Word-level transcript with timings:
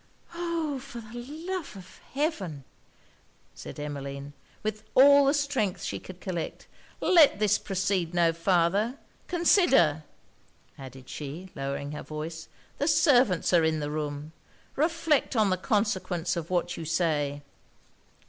'Oh! 0.33 0.79
for 0.79 0.99
the 0.99 1.13
love 1.47 1.77
of 1.77 1.99
heaven!' 2.15 2.63
said 3.53 3.79
Emmeline, 3.79 4.33
with 4.63 4.83
all 4.95 5.25
the 5.25 5.33
strength 5.35 5.83
she 5.83 5.99
could 5.99 6.19
collect, 6.19 6.65
'let 6.99 7.37
this 7.37 7.59
proceed 7.59 8.11
no 8.11 8.33
farther. 8.33 8.97
Consider,' 9.27 10.03
added 10.75 11.07
she, 11.07 11.51
lowering 11.53 11.91
her 11.91 12.01
voice, 12.01 12.47
'the 12.79 12.87
servants 12.87 13.53
are 13.53 13.63
in 13.63 13.79
the 13.79 13.91
room. 13.91 14.31
Reflect 14.75 15.35
on 15.35 15.51
the 15.51 15.55
consequence 15.55 16.35
of 16.35 16.49
what 16.49 16.77
you 16.77 16.83
say.' 16.83 17.43